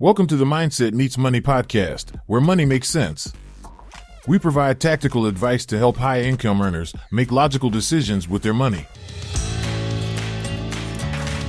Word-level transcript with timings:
Welcome 0.00 0.26
to 0.26 0.36
the 0.36 0.44
Mindset 0.44 0.92
Meets 0.92 1.16
Money 1.16 1.40
podcast, 1.40 2.18
where 2.26 2.40
money 2.40 2.64
makes 2.64 2.88
sense. 2.88 3.32
We 4.26 4.40
provide 4.40 4.80
tactical 4.80 5.24
advice 5.24 5.64
to 5.66 5.78
help 5.78 5.98
high 5.98 6.22
income 6.22 6.60
earners 6.60 6.92
make 7.12 7.30
logical 7.30 7.70
decisions 7.70 8.28
with 8.28 8.42
their 8.42 8.52
money. 8.52 8.88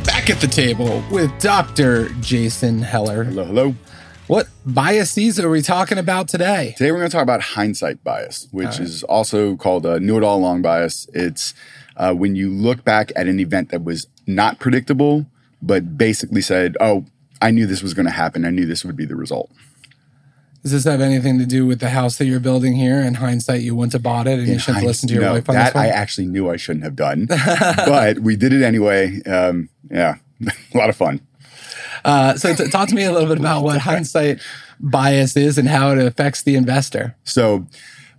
Back 0.05 0.29
at 0.29 0.39
the 0.39 0.47
table 0.47 1.03
with 1.09 1.31
Dr. 1.39 2.09
Jason 2.21 2.83
Heller. 2.83 3.23
Hello, 3.23 3.45
hello. 3.45 3.75
What 4.27 4.47
biases 4.63 5.39
are 5.39 5.49
we 5.49 5.63
talking 5.63 5.97
about 5.97 6.27
today? 6.27 6.75
Today 6.77 6.91
we're 6.91 6.99
going 6.99 7.09
to 7.09 7.15
talk 7.15 7.23
about 7.23 7.41
hindsight 7.41 8.03
bias, 8.03 8.47
which 8.51 8.67
right. 8.67 8.79
is 8.79 9.01
also 9.01 9.55
called 9.55 9.87
a 9.87 9.99
knew 9.99 10.17
it 10.17 10.23
all 10.23 10.37
along 10.37 10.61
bias. 10.61 11.09
It's 11.15 11.55
uh, 11.97 12.13
when 12.13 12.35
you 12.35 12.51
look 12.51 12.83
back 12.83 13.11
at 13.15 13.25
an 13.27 13.39
event 13.39 13.69
that 13.69 13.83
was 13.83 14.05
not 14.27 14.59
predictable, 14.59 15.25
but 15.63 15.97
basically 15.97 16.41
said, 16.41 16.77
"Oh, 16.79 17.05
I 17.45 17.51
knew 17.51 17.65
this 17.65 17.83
was 17.83 17.93
going 17.93 18.05
to 18.05 18.11
happen. 18.11 18.45
I 18.45 18.49
knew 18.49 18.65
this 18.65 18.83
would 18.83 18.95
be 18.95 19.05
the 19.05 19.15
result." 19.15 19.51
Does 20.65 20.71
this 20.71 20.85
have 20.85 20.99
anything 20.99 21.37
to 21.37 21.45
do 21.45 21.67
with 21.67 21.79
the 21.79 21.91
house 21.91 22.17
that 22.17 22.25
you're 22.25 22.39
building 22.39 22.73
here? 22.73 22.99
In 22.99 23.13
hindsight, 23.13 23.61
you 23.61 23.75
wouldn't 23.75 23.93
have 23.93 24.01
bought 24.01 24.25
it, 24.25 24.39
and 24.39 24.47
In 24.47 24.53
you 24.53 24.59
shouldn't 24.59 24.83
listen 24.83 25.07
to 25.09 25.13
your 25.13 25.21
no, 25.21 25.33
wife 25.33 25.47
on 25.47 25.53
that. 25.53 25.75
I 25.75 25.89
actually 25.89 26.25
knew 26.25 26.49
I 26.49 26.55
shouldn't 26.55 26.83
have 26.83 26.95
done, 26.95 27.27
but 27.85 28.17
we 28.17 28.35
did 28.35 28.51
it 28.51 28.63
anyway. 28.63 29.21
Um, 29.27 29.69
yeah, 29.91 30.15
a 30.73 30.77
lot 30.77 30.89
of 30.89 30.95
fun. 30.95 31.21
Uh, 32.03 32.35
so, 32.35 32.55
t- 32.55 32.67
talk 32.69 32.89
to 32.89 32.95
me 32.95 33.03
a 33.03 33.11
little 33.11 33.29
bit 33.29 33.37
about 33.37 33.63
what 33.63 33.81
hindsight 33.81 34.41
bias 34.79 35.37
is 35.37 35.59
and 35.59 35.67
how 35.67 35.91
it 35.91 35.99
affects 35.99 36.41
the 36.41 36.55
investor. 36.55 37.15
So, 37.23 37.67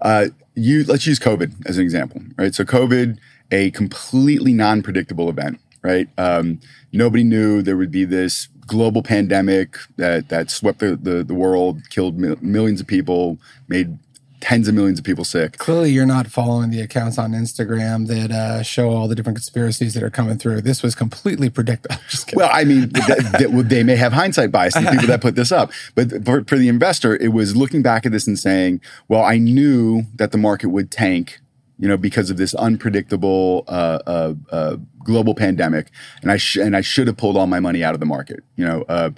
uh, 0.02 0.26
you 0.54 0.84
let's 0.84 1.04
use 1.04 1.18
COVID 1.18 1.66
as 1.66 1.78
an 1.78 1.82
example, 1.82 2.22
right? 2.38 2.54
So, 2.54 2.62
COVID, 2.62 3.18
a 3.50 3.72
completely 3.72 4.52
non-predictable 4.52 5.28
event, 5.28 5.58
right? 5.82 6.08
Um, 6.16 6.60
nobody 6.92 7.24
knew 7.24 7.60
there 7.60 7.76
would 7.76 7.90
be 7.90 8.04
this 8.04 8.46
global 8.66 9.02
pandemic 9.02 9.76
that 9.96 10.28
that 10.28 10.50
swept 10.50 10.80
the 10.80 10.96
the, 10.96 11.22
the 11.24 11.34
world, 11.34 11.88
killed 11.90 12.18
millions 12.18 12.80
of 12.80 12.86
people, 12.86 13.38
made 13.68 13.98
tens 14.40 14.68
of 14.68 14.74
millions 14.74 14.98
of 14.98 15.04
people 15.04 15.24
sick. 15.24 15.58
Clearly, 15.58 15.90
you're 15.90 16.06
not 16.06 16.26
following 16.26 16.70
the 16.70 16.80
accounts 16.80 17.18
on 17.18 17.32
Instagram 17.32 18.06
that 18.06 18.30
uh, 18.30 18.62
show 18.62 18.90
all 18.90 19.08
the 19.08 19.14
different 19.14 19.36
conspiracies 19.36 19.94
that 19.94 20.02
are 20.02 20.10
coming 20.10 20.38
through. 20.38 20.60
This 20.60 20.82
was 20.82 20.94
completely 20.94 21.50
predictable. 21.50 21.96
well, 22.34 22.50
I 22.52 22.64
mean, 22.64 22.92
they, 23.38 23.46
they, 23.46 23.82
may 23.82 23.96
have 23.96 24.12
hindsight 24.12 24.52
bias, 24.52 24.74
the 24.74 24.88
people 24.90 25.06
that 25.08 25.20
put 25.20 25.34
this 25.34 25.52
up. 25.52 25.72
But 25.94 26.24
for, 26.24 26.44
for 26.44 26.56
the 26.56 26.68
investor, 26.68 27.16
it 27.16 27.32
was 27.32 27.56
looking 27.56 27.82
back 27.82 28.06
at 28.06 28.12
this 28.12 28.26
and 28.26 28.38
saying, 28.38 28.80
well, 29.08 29.22
I 29.22 29.38
knew 29.38 30.04
that 30.14 30.32
the 30.32 30.38
market 30.38 30.68
would 30.68 30.90
tank 30.90 31.40
you 31.78 31.88
know, 31.88 31.96
because 31.96 32.30
of 32.30 32.36
this 32.36 32.54
unpredictable 32.54 33.64
uh, 33.68 33.98
uh, 34.06 34.34
uh, 34.50 34.76
global 35.04 35.34
pandemic, 35.34 35.90
and 36.22 36.32
I 36.32 36.36
sh- 36.36 36.56
and 36.56 36.76
I 36.76 36.80
should 36.80 37.06
have 37.06 37.16
pulled 37.16 37.36
all 37.36 37.46
my 37.46 37.60
money 37.60 37.84
out 37.84 37.94
of 37.94 38.00
the 38.00 38.06
market. 38.06 38.42
You 38.56 38.64
know, 38.64 38.84
uh, 38.88 39.10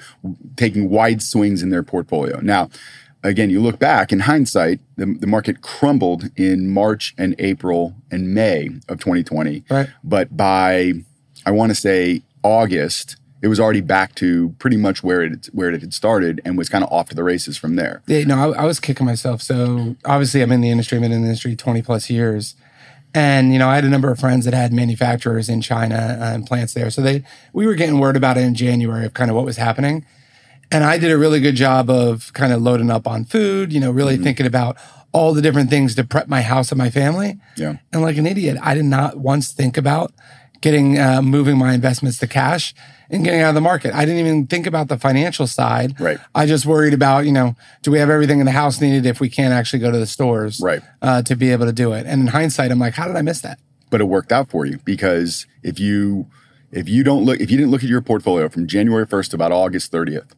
taking 0.56 0.90
wide 0.90 1.22
swings 1.22 1.62
in 1.62 1.70
their 1.70 1.82
portfolio. 1.82 2.40
Now, 2.40 2.68
again, 3.22 3.50
you 3.50 3.60
look 3.60 3.78
back 3.78 4.12
in 4.12 4.20
hindsight, 4.20 4.80
the, 4.96 5.06
the 5.06 5.26
market 5.26 5.62
crumbled 5.62 6.30
in 6.36 6.72
March 6.72 7.14
and 7.18 7.34
April 7.38 7.94
and 8.10 8.34
May 8.34 8.68
of 8.88 8.98
2020. 8.98 9.64
Right. 9.70 9.88
But 10.04 10.36
by, 10.36 10.92
I 11.46 11.50
want 11.50 11.70
to 11.70 11.74
say 11.74 12.22
August, 12.42 13.16
it 13.40 13.48
was 13.48 13.60
already 13.60 13.80
back 13.80 14.14
to 14.16 14.50
pretty 14.58 14.76
much 14.76 15.02
where 15.02 15.22
it 15.22 15.46
where 15.52 15.70
it 15.70 15.80
had 15.80 15.94
started 15.94 16.40
and 16.44 16.58
was 16.58 16.68
kind 16.68 16.82
of 16.82 16.92
off 16.92 17.08
to 17.10 17.14
the 17.14 17.22
races 17.22 17.56
from 17.56 17.76
there. 17.76 18.02
Yeah, 18.06 18.24
no, 18.24 18.52
I, 18.52 18.62
I 18.62 18.64
was 18.64 18.80
kicking 18.80 19.06
myself. 19.06 19.42
So 19.42 19.96
obviously, 20.04 20.42
I'm 20.42 20.52
in 20.52 20.60
the 20.60 20.70
industry. 20.70 20.96
I've 20.96 21.02
been 21.02 21.12
in 21.12 21.22
the 21.22 21.28
industry 21.28 21.54
20 21.54 21.82
plus 21.82 22.10
years. 22.10 22.54
And 23.14 23.52
you 23.52 23.58
know, 23.58 23.68
I 23.68 23.74
had 23.74 23.84
a 23.84 23.88
number 23.88 24.10
of 24.10 24.18
friends 24.18 24.44
that 24.44 24.54
had 24.54 24.72
manufacturers 24.72 25.48
in 25.48 25.60
China 25.60 26.18
uh, 26.20 26.34
and 26.34 26.46
plants 26.46 26.74
there. 26.74 26.90
So 26.90 27.00
they, 27.00 27.24
we 27.52 27.66
were 27.66 27.74
getting 27.74 27.98
word 27.98 28.16
about 28.16 28.36
it 28.36 28.42
in 28.42 28.54
January 28.54 29.06
of 29.06 29.14
kind 29.14 29.30
of 29.30 29.36
what 29.36 29.44
was 29.44 29.56
happening. 29.56 30.04
And 30.70 30.84
I 30.84 30.98
did 30.98 31.10
a 31.10 31.16
really 31.16 31.40
good 31.40 31.54
job 31.54 31.88
of 31.88 32.32
kind 32.34 32.52
of 32.52 32.60
loading 32.60 32.90
up 32.90 33.06
on 33.06 33.24
food, 33.24 33.72
you 33.72 33.80
know, 33.80 33.90
really 33.90 34.16
mm-hmm. 34.16 34.24
thinking 34.24 34.46
about 34.46 34.76
all 35.12 35.32
the 35.32 35.40
different 35.40 35.70
things 35.70 35.94
to 35.94 36.04
prep 36.04 36.28
my 36.28 36.42
house 36.42 36.70
and 36.70 36.78
my 36.78 36.90
family. 36.90 37.38
Yeah. 37.56 37.78
And 37.92 38.02
like 38.02 38.18
an 38.18 38.26
idiot, 38.26 38.58
I 38.60 38.74
did 38.74 38.84
not 38.84 39.16
once 39.16 39.52
think 39.52 39.78
about 39.78 40.12
getting, 40.60 40.98
uh, 40.98 41.22
moving 41.22 41.56
my 41.56 41.72
investments 41.72 42.18
to 42.18 42.26
cash 42.26 42.74
and 43.10 43.24
getting 43.24 43.40
out 43.40 43.50
of 43.50 43.54
the 43.54 43.60
market. 43.60 43.94
I 43.94 44.04
didn't 44.04 44.20
even 44.20 44.46
think 44.46 44.66
about 44.66 44.88
the 44.88 44.98
financial 44.98 45.46
side. 45.46 45.98
Right. 46.00 46.18
I 46.34 46.46
just 46.46 46.66
worried 46.66 46.94
about, 46.94 47.24
you 47.24 47.32
know, 47.32 47.56
do 47.82 47.90
we 47.90 47.98
have 47.98 48.10
everything 48.10 48.40
in 48.40 48.46
the 48.46 48.52
house 48.52 48.80
needed 48.80 49.06
if 49.06 49.20
we 49.20 49.28
can't 49.28 49.54
actually 49.54 49.78
go 49.78 49.90
to 49.90 49.98
the 49.98 50.06
stores 50.06 50.60
right. 50.60 50.82
Uh, 51.00 51.22
to 51.22 51.36
be 51.36 51.50
able 51.52 51.66
to 51.66 51.72
do 51.72 51.92
it? 51.92 52.06
And 52.06 52.22
in 52.22 52.26
hindsight, 52.28 52.70
I'm 52.70 52.78
like, 52.78 52.94
how 52.94 53.06
did 53.06 53.16
I 53.16 53.22
miss 53.22 53.40
that? 53.42 53.58
But 53.90 54.00
it 54.00 54.04
worked 54.04 54.32
out 54.32 54.50
for 54.50 54.66
you 54.66 54.78
because 54.84 55.46
if 55.62 55.80
you, 55.80 56.26
if 56.70 56.88
you 56.88 57.02
don't 57.02 57.24
look, 57.24 57.40
if 57.40 57.50
you 57.50 57.56
didn't 57.56 57.70
look 57.70 57.82
at 57.82 57.88
your 57.88 58.02
portfolio 58.02 58.48
from 58.48 58.66
January 58.66 59.06
1st 59.06 59.30
to 59.30 59.36
about 59.36 59.52
August 59.52 59.90
30th, 59.90 60.32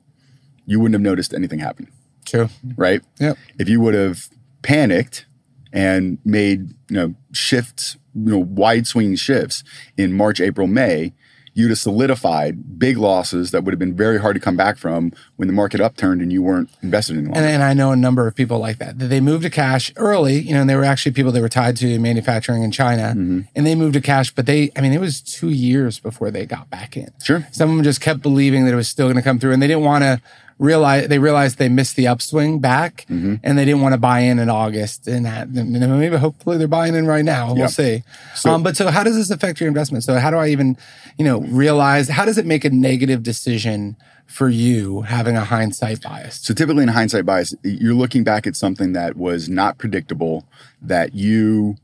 you 0.67 0.79
wouldn't 0.79 0.95
have 0.95 1.03
noticed 1.03 1.35
anything 1.35 1.59
happen. 1.59 1.91
True. 2.25 2.49
Right? 2.77 3.03
Yep. 3.19 3.37
If 3.59 3.69
you 3.69 3.81
would 3.81 3.95
have 3.95 4.29
panicked 4.63 5.27
and 5.73 6.19
made, 6.25 6.69
you 6.89 6.97
know, 6.97 7.15
shifts, 7.33 7.97
you 8.15 8.33
know, 8.33 8.39
wide 8.39 8.87
swinging 8.87 9.17
shifts 9.17 9.63
in 9.97 10.13
March, 10.13 10.41
April, 10.41 10.67
May, 10.67 11.13
you'd 11.55 11.71
have 11.71 11.79
solidified 11.79 12.79
big 12.79 12.97
losses 12.97 13.51
that 13.51 13.65
would 13.65 13.73
have 13.73 13.79
been 13.79 13.97
very 13.97 14.21
hard 14.21 14.35
to 14.35 14.41
come 14.41 14.57
back 14.57 14.77
from 14.77 15.13
when 15.37 15.49
the 15.49 15.53
market 15.53 15.81
upturned 15.81 16.23
and 16.23 16.33
you 16.33 16.43
weren't 16.43 16.71
invested 16.83 17.17
in 17.17 17.27
And, 17.27 17.45
and, 17.45 17.63
I 17.63 17.75
know 17.75 17.93
a 17.93 17.97
number 17.97 18.27
of 18.27 18.35
people 18.35 18.59
like 18.59 18.79
that. 18.79 18.99
They 18.99 19.21
moved 19.21 19.43
to 19.43 19.51
cash 19.51 19.93
early, 19.97 20.39
you 20.39 20.55
know, 20.55 20.61
and 20.61 20.71
they 20.71 20.77
were 20.77 20.85
actually 20.85 21.13
people 21.13 21.33
that 21.33 21.41
were 21.41 21.49
tied 21.49 21.77
to 21.79 21.99
manufacturing 21.99 22.63
in 22.63 22.71
China 22.71 23.15
mm-hmm. 23.17 23.41
and 23.55 23.67
they 23.67 23.75
moved 23.75 23.95
to 23.95 24.01
cash, 24.01 24.31
but 24.31 24.47
they, 24.47 24.71
I 24.77 24.81
mean, 24.81 24.93
it 24.93 25.01
was 25.01 25.21
two 25.21 25.51
years 25.51 25.99
before 25.99 26.31
they 26.31 26.47
got 26.47 26.71
back 26.71 26.97
in. 26.97 27.11
Sure. 27.23 27.47
Some 27.53 27.71
of 27.71 27.77
them 27.77 27.85
just 27.85 28.01
kept 28.01 28.23
believing 28.23 28.65
that 28.65 28.73
it 28.73 28.77
was 28.77 28.89
still 28.89 29.07
going 29.07 29.17
to 29.17 29.23
come 29.23 29.39
through 29.39 29.53
and 29.53 29.63
they 29.63 29.69
didn't 29.69 29.85
want 29.85 30.03
to 30.05 30.21
realize 30.61 31.09
they 31.09 31.19
realized 31.19 31.57
they 31.57 31.71
missed 31.71 31.97
the 31.97 32.07
upswing 32.07 32.61
back 32.61 33.07
mm-hmm. 33.09 33.37
and 33.43 33.59
they 33.59 33.65
didn't 33.65 33.81
want 33.81 33.95
to 33.95 33.99
buy 33.99 34.21
in 34.21 34.39
in 34.39 34.51
August 34.51 35.09
and 35.09 35.25
that 35.25 35.49
and 35.49 35.73
maybe 35.73 36.17
hopefully 36.17 36.59
they're 36.59 36.69
buying 36.69 36.95
in 36.95 37.07
right 37.07 37.25
now. 37.25 37.49
We'll 37.49 37.61
yep. 37.61 37.71
see. 37.71 38.03
So, 38.35 38.53
um, 38.53 38.63
but 38.63 38.77
so 38.77 38.91
how 38.91 39.03
does 39.03 39.17
this 39.17 39.31
affect 39.31 39.59
your 39.59 39.69
investment? 39.69 40.05
So 40.05 40.19
how 40.19 40.31
do 40.31 40.37
I 40.37 40.49
even, 40.49 40.77
you 41.19 41.25
know, 41.25 41.41
realize 41.41 42.11
how 42.11 42.27
does 42.27 42.37
it 42.37 42.45
make 42.45 42.67
a 42.67 42.71
negative 42.71 43.23
decision 43.23 43.97
for 44.27 44.51
you 44.51 45.01
having 45.03 45.35
a 45.35 45.45
hindsight 45.47 46.03
bias? 46.03 46.37
So 46.43 46.53
typically 46.53 46.83
in 46.83 46.91
hindsight 46.91 47.25
bias, 47.25 47.55
you're 47.65 47.95
looking 47.95 48.23
back 48.23 48.47
at 48.47 48.55
something 48.55 48.93
that 48.93 49.17
was 49.17 49.49
not 49.49 49.79
predictable 49.79 50.47
that 50.83 51.15
you 51.15 51.77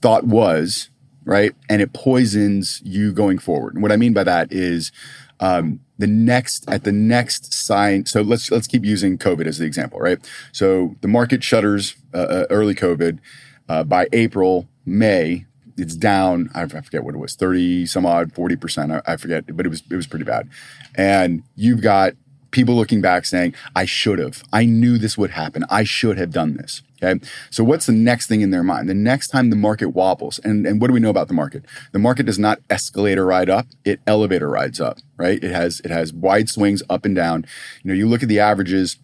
thought 0.00 0.24
was, 0.24 0.88
right? 1.26 1.54
And 1.68 1.82
it 1.82 1.92
poisons 1.92 2.80
you 2.82 3.12
going 3.12 3.38
forward. 3.38 3.74
And 3.74 3.82
what 3.82 3.92
I 3.92 3.96
mean 3.96 4.14
by 4.14 4.24
that 4.24 4.50
is 4.50 4.90
um, 5.38 5.80
the 5.98 6.06
next 6.06 6.68
at 6.68 6.84
the 6.84 6.92
next 6.92 7.52
sign. 7.52 8.06
So 8.06 8.22
let's 8.22 8.50
let's 8.50 8.66
keep 8.66 8.84
using 8.84 9.18
COVID 9.18 9.46
as 9.46 9.58
the 9.58 9.66
example, 9.66 10.00
right? 10.00 10.18
So 10.52 10.96
the 11.00 11.08
market 11.08 11.44
shutters 11.44 11.96
uh, 12.12 12.18
uh, 12.18 12.46
early 12.50 12.74
COVID. 12.74 13.18
Uh, 13.66 13.82
by 13.82 14.06
April, 14.12 14.68
May, 14.84 15.46
it's 15.78 15.96
down. 15.96 16.50
I 16.54 16.66
forget 16.66 17.02
what 17.02 17.14
it 17.14 17.18
was, 17.18 17.34
thirty 17.34 17.86
some 17.86 18.04
odd, 18.04 18.32
forty 18.34 18.56
percent. 18.56 18.92
I, 18.92 19.00
I 19.06 19.16
forget, 19.16 19.44
but 19.56 19.64
it 19.64 19.70
was 19.70 19.82
it 19.90 19.96
was 19.96 20.06
pretty 20.06 20.26
bad. 20.26 20.50
And 20.96 21.42
you've 21.56 21.80
got 21.80 22.12
people 22.54 22.74
looking 22.74 23.02
back 23.02 23.26
saying, 23.26 23.52
"I 23.76 23.84
should 23.84 24.18
have. 24.18 24.42
I 24.52 24.64
knew 24.64 24.96
this 24.96 25.18
would 25.18 25.32
happen. 25.32 25.64
I 25.68 25.84
should 25.84 26.16
have 26.16 26.30
done 26.30 26.54
this." 26.54 26.82
Okay. 27.02 27.20
So 27.50 27.62
what's 27.62 27.86
the 27.86 27.92
next 27.92 28.28
thing 28.28 28.40
in 28.40 28.50
their 28.50 28.62
mind? 28.62 28.88
The 28.88 28.94
next 28.94 29.28
time 29.28 29.50
the 29.50 29.56
market 29.56 29.88
wobbles, 29.88 30.38
and, 30.38 30.66
and 30.66 30.80
what 30.80 30.86
do 30.86 30.94
we 30.94 31.00
know 31.00 31.10
about 31.10 31.28
the 31.28 31.34
market? 31.34 31.64
The 31.92 31.98
market 31.98 32.24
does 32.24 32.38
not 32.38 32.60
escalator 32.70 33.26
ride 33.26 33.50
up, 33.50 33.66
it 33.84 34.00
elevator 34.06 34.48
rides 34.48 34.80
up, 34.80 34.98
right? 35.18 35.42
It 35.42 35.50
has 35.50 35.80
it 35.80 35.90
has 35.90 36.12
wide 36.14 36.48
swings 36.48 36.82
up 36.88 37.04
and 37.04 37.14
down. 37.14 37.44
You 37.82 37.88
know, 37.88 37.94
you 37.94 38.08
look 38.08 38.22
at 38.22 38.28
the 38.30 38.40
averages 38.40 38.96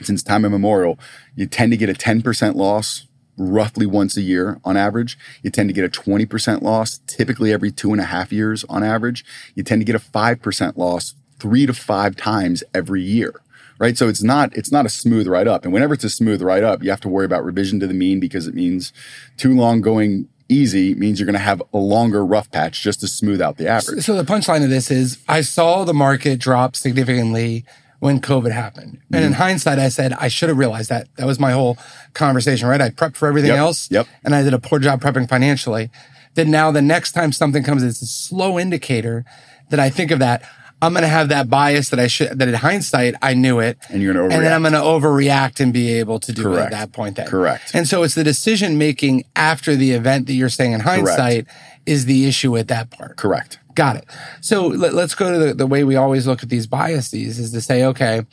since 0.00 0.22
time 0.22 0.44
immemorial, 0.44 0.98
you 1.36 1.46
tend 1.46 1.72
to 1.72 1.76
get 1.76 1.90
a 1.90 1.94
10% 1.94 2.54
loss 2.54 3.06
roughly 3.36 3.86
once 3.86 4.16
a 4.16 4.22
year 4.22 4.60
on 4.64 4.76
average. 4.76 5.18
You 5.42 5.50
tend 5.50 5.68
to 5.68 5.72
get 5.72 5.84
a 5.84 5.88
20% 5.88 6.62
loss 6.62 7.00
typically 7.06 7.52
every 7.52 7.70
two 7.70 7.92
and 7.92 8.00
a 8.00 8.04
half 8.04 8.32
years 8.32 8.64
on 8.68 8.82
average. 8.82 9.24
You 9.54 9.62
tend 9.62 9.80
to 9.80 9.84
get 9.84 9.94
a 9.94 9.98
5% 9.98 10.76
loss 10.76 11.14
three 11.42 11.66
to 11.66 11.74
five 11.74 12.16
times 12.16 12.64
every 12.72 13.02
year 13.02 13.34
right? 13.78 13.98
So 13.98 14.08
it's 14.08 14.22
not 14.22 14.56
it's 14.56 14.70
not 14.70 14.86
a 14.86 14.88
smooth 14.88 15.26
ride 15.26 15.48
up. 15.48 15.64
And 15.64 15.72
whenever 15.72 15.94
it's 15.94 16.04
a 16.04 16.10
smooth 16.10 16.40
ride 16.40 16.62
up, 16.62 16.84
you 16.84 16.90
have 16.90 17.00
to 17.00 17.08
worry 17.08 17.24
about 17.24 17.44
revision 17.44 17.80
to 17.80 17.88
the 17.88 17.94
mean 17.94 18.20
because 18.20 18.46
it 18.46 18.54
means 18.54 18.92
too 19.36 19.56
long 19.56 19.80
going 19.80 20.28
easy 20.48 20.94
means 20.94 21.18
you're 21.18 21.26
going 21.26 21.34
to 21.34 21.40
have 21.40 21.60
a 21.72 21.78
longer 21.78 22.24
rough 22.24 22.50
patch 22.52 22.80
just 22.82 23.00
to 23.00 23.08
smooth 23.08 23.40
out 23.40 23.56
the 23.56 23.66
average. 23.66 24.04
So 24.04 24.14
the 24.14 24.30
punchline 24.30 24.62
of 24.62 24.70
this 24.70 24.90
is 24.90 25.18
I 25.28 25.40
saw 25.40 25.84
the 25.84 25.94
market 25.94 26.38
drop 26.38 26.76
significantly 26.76 27.64
when 27.98 28.20
COVID 28.20 28.52
happened. 28.52 29.00
And 29.12 29.22
mm-hmm. 29.22 29.26
in 29.26 29.32
hindsight, 29.32 29.78
I 29.78 29.88
said, 29.88 30.12
I 30.12 30.28
should 30.28 30.48
have 30.48 30.58
realized 30.58 30.90
that. 30.90 31.08
That 31.16 31.26
was 31.26 31.38
my 31.38 31.52
whole 31.52 31.78
conversation, 32.14 32.68
right? 32.68 32.80
I 32.80 32.90
prepped 32.90 33.16
for 33.16 33.28
everything 33.28 33.50
yep. 33.50 33.58
else. 33.58 33.90
Yep. 33.90 34.06
And 34.24 34.34
I 34.34 34.42
did 34.42 34.54
a 34.54 34.58
poor 34.58 34.78
job 34.78 35.00
prepping 35.00 35.28
financially. 35.28 35.90
Then 36.34 36.50
now 36.50 36.70
the 36.70 36.82
next 36.82 37.12
time 37.12 37.32
something 37.32 37.62
comes, 37.62 37.82
it's 37.82 38.02
a 38.02 38.06
slow 38.06 38.58
indicator 38.58 39.24
that 39.70 39.80
I 39.80 39.88
think 39.88 40.10
of 40.10 40.18
that. 40.18 40.42
I'm 40.82 40.92
going 40.92 41.02
to 41.02 41.08
have 41.08 41.28
that 41.28 41.48
bias 41.48 41.90
that 41.90 42.00
I 42.00 42.08
should, 42.08 42.36
that 42.38 42.48
in 42.48 42.54
hindsight, 42.54 43.14
I 43.22 43.34
knew 43.34 43.60
it. 43.60 43.78
And 43.88 44.02
you're 44.02 44.12
going 44.12 44.28
to 44.28 44.34
And 44.34 44.44
then 44.44 44.52
I'm 44.52 44.62
going 44.62 44.72
to 44.72 44.80
overreact 44.80 45.60
and 45.60 45.72
be 45.72 45.92
able 45.92 46.18
to 46.18 46.32
do 46.32 46.42
Correct. 46.42 46.58
it 46.58 46.64
at 46.64 46.70
that 46.72 46.92
point 46.92 47.14
then. 47.14 47.28
Correct. 47.28 47.70
And 47.72 47.86
so 47.86 48.02
it's 48.02 48.16
the 48.16 48.24
decision 48.24 48.78
making 48.78 49.24
after 49.36 49.76
the 49.76 49.92
event 49.92 50.26
that 50.26 50.32
you're 50.32 50.48
saying 50.48 50.72
in 50.72 50.80
hindsight 50.80 51.46
Correct. 51.46 51.82
is 51.86 52.06
the 52.06 52.26
issue 52.26 52.50
with 52.50 52.66
that 52.66 52.90
part. 52.90 53.16
Correct. 53.16 53.60
Got 53.76 53.96
it. 53.96 54.06
So 54.40 54.66
let, 54.66 54.92
us 54.94 55.14
go 55.14 55.32
to 55.32 55.38
the, 55.38 55.54
the 55.54 55.66
way 55.68 55.84
we 55.84 55.94
always 55.94 56.26
look 56.26 56.42
at 56.42 56.48
these 56.48 56.66
biases 56.66 57.38
is 57.38 57.52
to 57.52 57.60
say, 57.60 57.84
okay, 57.84 58.26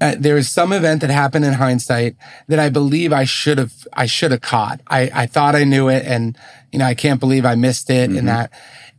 uh, 0.00 0.16
there 0.18 0.36
is 0.36 0.50
some 0.50 0.72
event 0.72 1.00
that 1.02 1.10
happened 1.10 1.44
in 1.44 1.52
hindsight 1.52 2.16
that 2.48 2.58
I 2.58 2.70
believe 2.70 3.12
I 3.12 3.24
should 3.24 3.58
have 3.58 3.86
I 3.92 4.06
should 4.06 4.32
have 4.32 4.40
caught. 4.40 4.80
I, 4.88 5.10
I 5.14 5.26
thought 5.26 5.54
I 5.54 5.62
knew 5.62 5.88
it, 5.88 6.04
and 6.04 6.36
you 6.72 6.80
know 6.80 6.86
I 6.86 6.94
can't 6.94 7.20
believe 7.20 7.46
I 7.46 7.54
missed 7.54 7.88
it, 7.88 8.08
mm-hmm. 8.08 8.18
and 8.18 8.28
that, 8.28 8.50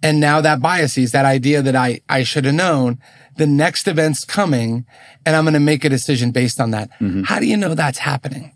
and 0.04 0.20
now 0.20 0.42
that 0.42 0.62
biases, 0.62 1.14
that 1.14 1.26
idea 1.26 1.62
that 1.62 1.76
I 1.76 2.02
I 2.10 2.24
should 2.24 2.46
have 2.46 2.54
known, 2.54 3.00
the 3.38 3.48
next 3.48 3.88
event's 3.88 4.26
coming, 4.26 4.86
and 5.26 5.36
I'm 5.36 5.46
going 5.46 5.54
to 5.54 5.60
make 5.60 5.84
a 5.84 5.90
decision 5.90 6.32
based 6.32 6.60
on 6.60 6.72
that. 6.72 6.92
Mm-hmm. 7.00 7.24
How 7.24 7.40
do 7.40 7.48
you 7.48 7.58
know 7.58 7.74
that's 7.74 8.00
happening? 8.00 8.52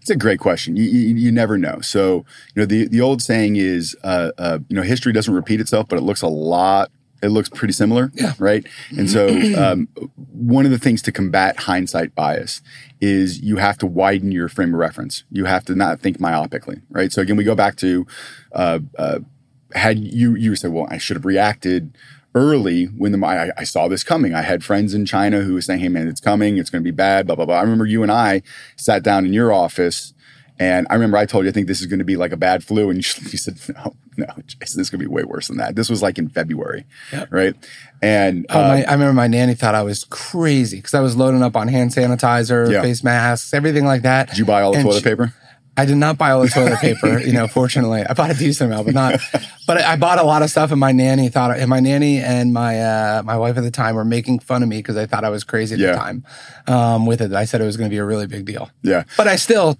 It's 0.00 0.10
a 0.10 0.16
great 0.16 0.40
question. 0.40 0.76
You, 0.76 0.84
you, 0.84 1.14
you, 1.14 1.32
never 1.32 1.56
know. 1.56 1.80
So, 1.80 2.26
you 2.54 2.60
know, 2.60 2.66
the, 2.66 2.88
the 2.88 3.00
old 3.00 3.22
saying 3.22 3.56
is, 3.56 3.96
uh, 4.02 4.32
uh, 4.36 4.58
you 4.68 4.76
know, 4.76 4.82
history 4.82 5.12
doesn't 5.12 5.32
repeat 5.32 5.60
itself, 5.60 5.86
but 5.88 5.96
it 5.96 6.02
looks 6.02 6.22
a 6.22 6.28
lot 6.28 6.90
it 7.22 7.28
looks 7.28 7.48
pretty 7.48 7.72
similar, 7.72 8.10
yeah. 8.14 8.34
right? 8.38 8.66
And 8.90 9.08
so, 9.08 9.28
um, 9.56 9.88
one 10.16 10.64
of 10.64 10.72
the 10.72 10.78
things 10.78 11.00
to 11.02 11.12
combat 11.12 11.56
hindsight 11.56 12.14
bias 12.14 12.60
is 13.00 13.40
you 13.40 13.56
have 13.56 13.78
to 13.78 13.86
widen 13.86 14.32
your 14.32 14.48
frame 14.48 14.74
of 14.74 14.80
reference. 14.80 15.24
You 15.30 15.44
have 15.44 15.64
to 15.66 15.74
not 15.74 16.00
think 16.00 16.18
myopically, 16.18 16.82
right? 16.90 17.12
So 17.12 17.22
again, 17.22 17.36
we 17.36 17.44
go 17.44 17.54
back 17.54 17.76
to 17.76 18.06
uh, 18.52 18.80
uh, 18.98 19.20
had 19.74 19.98
you 19.98 20.34
you 20.34 20.56
said, 20.56 20.72
well, 20.72 20.86
I 20.90 20.98
should 20.98 21.16
have 21.16 21.24
reacted 21.24 21.96
early 22.34 22.86
when 22.86 23.12
the 23.12 23.26
I, 23.26 23.50
I, 23.58 23.64
saw 23.64 23.88
this 23.88 24.02
coming. 24.02 24.34
I 24.34 24.40
had 24.40 24.64
friends 24.64 24.94
in 24.94 25.04
China 25.04 25.40
who 25.40 25.54
were 25.54 25.60
saying, 25.60 25.80
"Hey, 25.80 25.88
man, 25.88 26.08
it's 26.08 26.20
coming. 26.20 26.56
It's 26.56 26.70
going 26.70 26.82
to 26.82 26.84
be 26.84 26.94
bad." 26.94 27.26
Blah 27.26 27.36
blah 27.36 27.46
blah. 27.46 27.56
I 27.56 27.62
remember 27.62 27.86
you 27.86 28.02
and 28.02 28.10
I 28.10 28.42
sat 28.76 29.02
down 29.02 29.26
in 29.26 29.32
your 29.32 29.52
office 29.52 30.14
and 30.62 30.86
I 30.90 30.94
remember 30.94 31.16
I 31.16 31.26
told 31.26 31.44
you, 31.44 31.50
I 31.50 31.52
think 31.52 31.66
this 31.66 31.80
is 31.80 31.86
going 31.86 31.98
to 31.98 32.04
be 32.04 32.16
like 32.16 32.30
a 32.30 32.36
bad 32.36 32.62
flu. 32.62 32.88
And 32.88 32.98
you, 33.32 33.38
said, 33.38 33.58
no, 33.74 33.96
no, 34.16 34.26
Jason, 34.46 34.78
this 34.78 34.86
is 34.86 34.90
going 34.90 35.00
to 35.00 35.08
be 35.08 35.12
way 35.12 35.24
worse 35.24 35.48
than 35.48 35.56
that. 35.56 35.74
This 35.74 35.90
was 35.90 36.02
like 36.02 36.18
in 36.18 36.28
February. 36.28 36.84
Yep. 37.12 37.28
Right. 37.32 37.54
And 38.00 38.46
oh, 38.50 38.60
my, 38.60 38.84
um, 38.84 38.88
I 38.88 38.92
remember 38.92 39.12
my 39.12 39.26
nanny 39.26 39.54
thought 39.54 39.74
I 39.74 39.82
was 39.82 40.04
crazy 40.04 40.76
because 40.76 40.94
I 40.94 41.00
was 41.00 41.16
loading 41.16 41.42
up 41.42 41.56
on 41.56 41.68
hand 41.68 41.90
sanitizer, 41.90 42.70
yeah. 42.70 42.82
face 42.82 43.02
masks, 43.02 43.52
everything 43.54 43.84
like 43.84 44.02
that. 44.02 44.28
Did 44.28 44.38
you 44.38 44.44
buy 44.44 44.62
all 44.62 44.72
the 44.72 44.78
and 44.78 44.86
toilet 44.86 44.98
she, 44.98 45.04
paper? 45.04 45.34
I 45.76 45.86
did 45.86 45.96
not 45.96 46.18
buy 46.18 46.32
all 46.32 46.42
the 46.42 46.48
toilet 46.48 46.80
paper, 46.80 47.18
you 47.18 47.32
know, 47.32 47.48
fortunately. 47.48 48.04
I 48.04 48.12
bought 48.12 48.30
a 48.30 48.34
decent 48.34 48.70
amount, 48.70 48.86
but 48.86 48.94
not, 48.94 49.20
but 49.66 49.78
I 49.78 49.96
bought 49.96 50.18
a 50.18 50.22
lot 50.22 50.42
of 50.42 50.50
stuff 50.50 50.70
and 50.70 50.78
my 50.78 50.92
nanny 50.92 51.30
thought, 51.30 51.58
and 51.58 51.70
my 51.70 51.80
nanny 51.80 52.18
and 52.18 52.52
my, 52.52 52.80
uh, 52.80 53.22
my 53.24 53.38
wife 53.38 53.56
at 53.56 53.62
the 53.62 53.70
time 53.70 53.94
were 53.94 54.04
making 54.04 54.40
fun 54.40 54.62
of 54.62 54.68
me 54.68 54.78
because 54.78 54.96
they 54.96 55.06
thought 55.06 55.24
I 55.24 55.30
was 55.30 55.44
crazy 55.44 55.74
at 55.74 55.80
yeah. 55.80 55.92
the 55.92 55.96
time, 55.96 56.26
um, 56.66 57.06
with 57.06 57.22
it. 57.22 57.32
I 57.32 57.46
said 57.46 57.62
it 57.62 57.64
was 57.64 57.78
going 57.78 57.88
to 57.88 57.94
be 57.94 57.98
a 57.98 58.04
really 58.04 58.26
big 58.26 58.44
deal. 58.44 58.70
Yeah. 58.82 59.04
But 59.16 59.28
I 59.28 59.36
still 59.36 59.78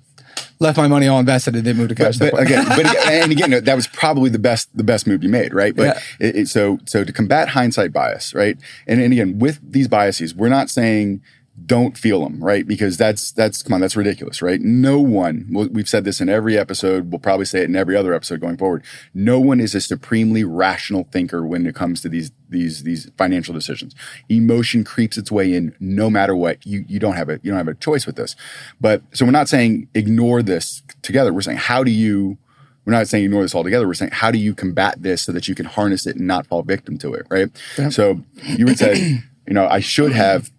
left 0.60 0.78
my 0.78 0.88
money 0.88 1.08
all 1.08 1.20
invested 1.20 1.54
and 1.54 1.64
didn't 1.64 1.78
move 1.78 1.88
to 1.90 1.94
cash. 1.94 2.18
But, 2.18 2.32
but 2.32 2.42
again, 2.42 2.64
but 2.68 2.80
again, 2.90 3.22
and 3.22 3.32
again, 3.32 3.64
that 3.64 3.74
was 3.74 3.86
probably 3.86 4.30
the 4.30 4.38
best 4.38 4.74
the 4.74 4.84
best 4.84 5.06
move 5.06 5.22
you 5.22 5.28
made, 5.28 5.52
right? 5.52 5.74
But 5.76 5.96
yeah. 6.20 6.26
it, 6.26 6.36
it, 6.36 6.48
so 6.48 6.78
so 6.86 7.04
to 7.04 7.12
combat 7.12 7.50
hindsight 7.50 7.92
bias, 7.92 8.34
right? 8.34 8.56
And 8.86 9.00
and 9.00 9.12
again, 9.12 9.38
with 9.38 9.60
these 9.62 9.88
biases, 9.88 10.34
we're 10.34 10.48
not 10.48 10.70
saying 10.70 11.22
don't 11.66 11.98
feel 11.98 12.22
them, 12.22 12.42
right? 12.42 12.66
Because 12.66 12.96
that's 12.96 13.32
that's 13.32 13.62
come 13.62 13.74
on, 13.74 13.80
that's 13.80 13.96
ridiculous, 13.96 14.42
right? 14.42 14.60
No 14.60 15.00
one. 15.00 15.46
We've 15.50 15.88
said 15.88 16.04
this 16.04 16.20
in 16.20 16.28
every 16.28 16.56
episode. 16.56 17.10
We'll 17.10 17.18
probably 17.18 17.44
say 17.44 17.60
it 17.60 17.68
in 17.68 17.76
every 17.76 17.96
other 17.96 18.14
episode 18.14 18.40
going 18.40 18.56
forward. 18.56 18.84
No 19.14 19.38
one 19.38 19.60
is 19.60 19.74
a 19.74 19.80
supremely 19.80 20.44
rational 20.44 21.08
thinker 21.12 21.46
when 21.46 21.66
it 21.66 21.74
comes 21.74 22.00
to 22.02 22.08
these 22.08 22.32
these 22.48 22.84
these 22.84 23.10
financial 23.16 23.54
decisions. 23.54 23.94
Emotion 24.28 24.84
creeps 24.84 25.16
its 25.16 25.30
way 25.30 25.54
in 25.54 25.74
no 25.80 26.08
matter 26.08 26.34
what. 26.34 26.64
You 26.66 26.84
you 26.88 26.98
don't 26.98 27.14
have 27.14 27.28
a 27.28 27.38
you 27.42 27.50
don't 27.50 27.58
have 27.58 27.68
a 27.68 27.74
choice 27.74 28.06
with 28.06 28.16
this. 28.16 28.34
But 28.80 29.02
so 29.12 29.24
we're 29.24 29.32
not 29.32 29.48
saying 29.48 29.88
ignore 29.94 30.42
this 30.42 30.82
together. 31.02 31.32
We're 31.32 31.42
saying 31.42 31.58
how 31.58 31.84
do 31.84 31.90
you 31.90 32.38
we're 32.84 32.92
not 32.92 33.06
saying 33.06 33.24
ignore 33.24 33.42
this 33.42 33.54
altogether. 33.54 33.86
We're 33.86 33.94
saying 33.94 34.12
how 34.12 34.30
do 34.30 34.38
you 34.38 34.54
combat 34.54 35.02
this 35.02 35.22
so 35.22 35.32
that 35.32 35.48
you 35.48 35.54
can 35.54 35.66
harness 35.66 36.06
it 36.06 36.16
and 36.16 36.26
not 36.26 36.46
fall 36.46 36.62
victim 36.62 36.98
to 36.98 37.14
it, 37.14 37.26
right? 37.30 37.48
So 37.90 38.20
you 38.42 38.64
would 38.66 38.78
say, 38.78 39.20
you 39.46 39.54
know, 39.54 39.66
I 39.68 39.80
should 39.80 40.12
have 40.12 40.50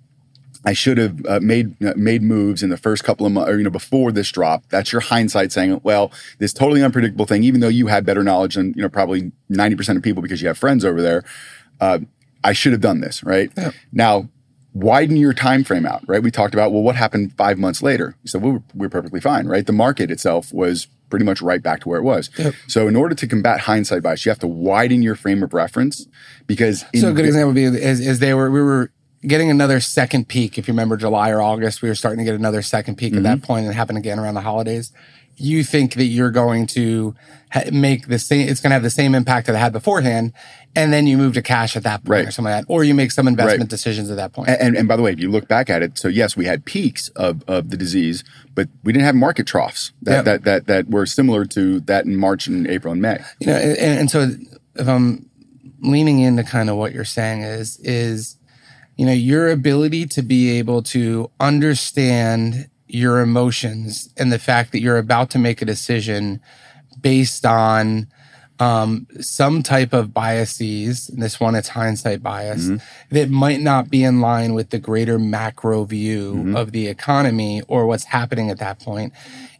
I 0.66 0.74
should 0.74 0.98
have 0.98 1.26
uh, 1.26 1.40
made 1.42 1.76
uh, 1.84 1.94
made 1.96 2.22
moves 2.22 2.64
in 2.64 2.70
the 2.70 2.78
first 2.78 3.04
couple 3.04 3.26
of 3.26 3.32
months, 3.32 3.50
or 3.50 3.58
you 3.58 3.64
know, 3.64 3.70
before 3.70 4.12
this 4.12 4.32
drop. 4.32 4.64
That's 4.70 4.92
your 4.92 5.02
hindsight 5.02 5.52
saying, 5.52 5.82
well, 5.84 6.12
this 6.40 6.54
totally 6.54 6.82
unpredictable 6.82 7.26
thing, 7.26 7.44
even 7.44 7.60
though 7.60 7.68
you 7.68 7.88
had 7.88 8.06
better 8.06 8.24
knowledge 8.24 8.56
than 8.56 8.74
you 8.76 8.82
know 8.82 8.90
probably 8.90 9.32
ninety 9.50 9.76
percent 9.76 9.98
of 9.98 10.04
people 10.04 10.22
because 10.22 10.42
you 10.42 10.48
have 10.48 10.58
friends 10.58 10.86
over 10.86 11.02
there. 11.02 11.24
Uh, 11.82 12.00
I 12.44 12.54
should 12.54 12.72
have 12.72 12.82
done 12.82 13.02
this, 13.02 13.24
right? 13.24 13.52
Yeah. 13.58 13.72
Now, 13.92 14.30
widen 14.74 15.18
your 15.18 15.34
time 15.34 15.64
frame 15.64 15.86
out, 15.86 16.04
right? 16.08 16.22
We 16.22 16.32
talked 16.32 16.54
about 16.54 16.72
well, 16.72 16.82
what 16.82 16.96
happened 16.96 17.34
five 17.38 17.58
months 17.58 17.82
later? 17.82 18.16
So 18.26 18.40
we 18.40 18.52
were, 18.52 18.64
we 18.74 18.86
are 18.86 18.90
perfectly 18.90 19.22
fine, 19.22 19.48
right? 19.48 19.66
The 19.66 19.74
market 19.74 20.12
itself 20.12 20.54
was 20.54 20.88
pretty 21.10 21.26
much 21.26 21.42
right 21.42 21.62
back 21.62 21.82
to 21.82 21.90
where 21.90 22.00
it 22.00 22.04
was. 22.04 22.30
Yep. 22.38 22.56
So 22.68 22.88
in 22.88 22.96
order 22.96 23.14
to 23.16 23.28
combat 23.28 23.62
hindsight 23.62 24.02
bias, 24.02 24.26
you 24.26 24.30
have 24.32 24.40
to 24.40 24.48
widen 24.48 25.04
your 25.04 25.16
frame 25.16 25.44
of 25.44 25.54
reference 25.54 26.08
because. 26.48 26.86
So 26.96 27.10
a 27.10 27.14
good 27.14 27.26
example 27.26 27.50
would 27.50 27.56
be 27.56 27.66
as, 27.66 28.00
is 28.00 28.20
they 28.20 28.34
were 28.34 28.50
we 28.50 28.62
were 28.62 28.92
getting 29.26 29.50
another 29.50 29.80
second 29.80 30.28
peak. 30.28 30.58
If 30.58 30.68
you 30.68 30.74
remember 30.74 30.98
July 30.98 31.30
or 31.30 31.42
August, 31.42 31.82
we 31.82 31.90
were 31.90 31.96
starting 31.96 32.20
to 32.20 32.26
get 32.26 32.36
another 32.36 32.62
second 32.62 32.98
peak 32.98 33.14
mm-hmm. 33.14 33.18
at 33.18 33.24
that 33.24 33.38
mm-hmm. 33.40 33.46
point 33.46 33.64
and 33.66 33.74
it 33.74 33.76
happened 33.76 33.98
again 33.98 34.20
around 34.20 34.36
the 34.36 34.42
holidays. 34.42 34.92
You 35.36 35.64
think 35.64 35.96
that 35.96 36.06
you're 36.06 36.30
going 36.30 36.68
to 36.68 37.16
ha- 37.52 37.64
make 37.72 38.08
the 38.08 38.20
same, 38.20 38.48
it's 38.48 38.62
going 38.62 38.70
to 38.70 38.76
have 38.76 38.84
the 38.84 38.92
same 38.92 39.16
impact 39.16 39.48
that 39.48 39.56
it 39.56 39.60
had 39.60 39.74
beforehand. 39.74 40.34
And 40.76 40.94
then 40.94 41.08
you 41.08 41.18
move 41.18 41.34
to 41.34 41.42
cash 41.42 41.76
at 41.76 41.84
that 41.84 42.04
point 42.04 42.10
right. 42.10 42.28
or 42.28 42.32
something 42.32 42.52
like 42.52 42.68
that. 42.68 42.72
Or 42.72 42.84
you 42.84 42.94
make 42.94 43.12
some 43.12 43.28
investment 43.28 43.62
right. 43.62 43.70
decisions 43.70 44.12
at 44.12 44.18
that 44.18 44.34
point. 44.34 44.50
And, 44.50 44.62
and, 44.62 44.78
and, 44.78 44.88
by 44.88 44.96
the 44.96 45.02
way, 45.02 45.12
if 45.12 45.20
you 45.20 45.32
look 45.32 45.48
back 45.48 45.70
at 45.70 45.82
it, 45.82 45.98
so 45.98 46.08
yes, 46.08 46.38
we 46.38 46.46
had 46.46 46.66
peaks 46.66 47.10
of, 47.10 47.44
of 47.48 47.70
the 47.70 47.78
disease, 47.78 48.24
but 48.54 48.70
we 48.84 48.94
didn't 48.94 49.06
have 49.06 49.16
market 49.16 49.48
troughs 49.48 49.92
that, 50.04 50.18
yep. 50.18 50.26
that, 50.26 50.44
that, 50.44 50.68
that 50.68 50.90
were 50.90 51.06
similar 51.06 51.46
to 51.46 51.80
that 51.82 52.06
in 52.06 52.16
March 52.16 52.46
and 52.46 52.68
April 52.68 52.92
and 52.92 53.02
May. 53.02 53.20
You 53.40 53.48
know, 53.48 53.56
and, 53.56 54.00
and 54.00 54.12
so 54.12 54.30
if 54.76 54.88
I'm 54.88 55.30
leaning 55.80 56.20
into 56.20 56.44
kind 56.44 56.70
of 56.70 56.78
what 56.78 56.94
you're 56.94 57.06
saying 57.06 57.42
is, 57.42 57.80
is, 57.80 58.38
you 58.96 59.06
know, 59.06 59.14
your 59.14 59.50
ability 59.50 60.06
to 60.08 60.22
be 60.22 60.58
able 60.58 60.82
to 60.84 61.32
understand 61.40 62.70
your 62.88 63.22
emotions 63.22 64.10
and 64.18 64.32
the 64.32 64.40
fact 64.40 64.72
that 64.72 64.82
you're 64.82 64.98
about 64.98 65.30
to 65.32 65.40
make 65.40 65.62
a 65.62 65.66
decision 65.66 66.40
based 67.02 67.46
on 67.46 68.08
um, 68.64 69.08
some 69.20 69.62
type 69.62 69.92
of 69.92 70.14
biases. 70.14 71.10
And 71.10 71.22
this 71.22 71.40
one, 71.40 71.54
it's 71.56 71.70
hindsight 71.70 72.24
bias 72.24 72.66
mm-hmm. 72.66 72.78
that 73.14 73.30
might 73.30 73.60
not 73.60 73.90
be 73.90 74.04
in 74.04 74.22
line 74.22 74.54
with 74.54 74.70
the 74.70 74.80
greater 74.80 75.20
macro 75.20 75.84
view 75.84 76.36
mm-hmm. 76.36 76.56
of 76.56 76.72
the 76.72 76.88
economy 76.88 77.62
or 77.68 77.86
what's 77.86 78.06
happening 78.06 78.50
at 78.50 78.60
that 78.60 78.80
point 78.80 79.12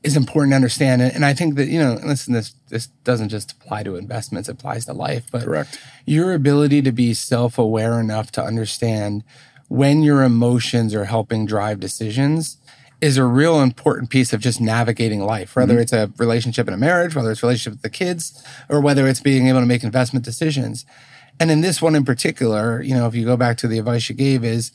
is 0.04 0.16
important 0.16 0.54
to 0.54 0.56
understand. 0.56 1.02
And 1.02 1.26
I 1.26 1.34
think 1.34 1.56
that, 1.56 1.68
you 1.68 1.80
know, 1.80 2.00
listen, 2.04 2.34
this, 2.34 2.56
this 2.70 2.88
doesn't 3.04 3.30
just 3.30 3.52
apply 3.52 3.84
to 3.84 3.96
investments, 3.96 4.48
it 4.48 4.54
applies 4.54 4.86
to 4.86 4.94
life, 4.94 5.26
but 5.32 5.44
Correct. 5.44 5.80
your 6.06 6.34
ability 6.34 6.82
to 6.84 6.92
be 6.92 7.14
self 7.14 7.58
aware 7.58 8.00
enough 8.00 8.32
to 8.34 8.44
understand 8.44 9.24
when 9.68 10.02
your 10.04 10.24
emotions 10.24 10.94
are 10.94 11.06
helping 11.06 11.46
drive 11.46 11.80
decisions 11.80 12.58
is 13.04 13.18
a 13.18 13.26
real 13.26 13.60
important 13.60 14.10
piece 14.10 14.32
of 14.32 14.40
just 14.40 14.62
navigating 14.62 15.20
life, 15.20 15.58
whether 15.58 15.74
mm-hmm. 15.74 15.82
it's 15.82 15.92
a 15.92 16.10
relationship 16.18 16.70
in 16.70 16.74
a 16.74 16.78
marriage, 16.78 17.14
whether 17.14 17.32
it's 17.32 17.44
a 17.44 17.46
relationship 17.46 17.74
with 17.74 17.82
the 17.82 17.90
kids, 17.90 18.42
or 18.70 18.80
whether 18.80 19.10
it's 19.10 19.20
being 19.20 19.50
able 19.50 19.60
to 19.60 19.66
make 19.66 19.84
investment 19.84 20.24
decisions. 20.24 20.86
And 21.38 21.52
in 21.52 21.60
this 21.60 21.82
one 21.82 21.96
in 21.96 22.06
particular, 22.06 22.82
you 22.82 22.96
know, 22.96 23.06
if 23.06 23.14
you 23.14 23.26
go 23.26 23.36
back 23.36 23.58
to 23.58 23.68
the 23.68 23.78
advice 23.78 24.08
you 24.08 24.16
gave 24.16 24.46
is 24.46 24.72